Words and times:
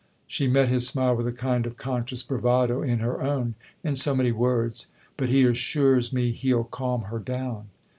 She 0.25 0.47
met 0.47 0.67
his 0.67 0.87
smile 0.87 1.15
with 1.15 1.27
a 1.27 1.31
kind 1.31 1.67
of 1.67 1.77
conscious 1.77 2.23
bravado 2.23 2.81
in 2.81 2.97
her 2.97 3.21
own." 3.21 3.53
In 3.83 3.95
so 3.95 4.15
many 4.15 4.31
words. 4.31 4.87
But 5.15 5.29
he 5.29 5.43
assures 5.45 6.11
me 6.11 6.31
he'll 6.31 6.63
calm 6.63 7.03
her 7.03 7.19
down." 7.19 7.67